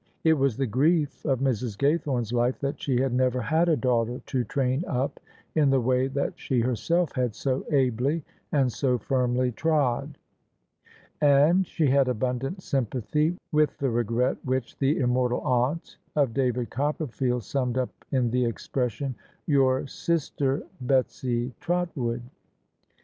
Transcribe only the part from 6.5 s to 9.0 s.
herself had so ably and so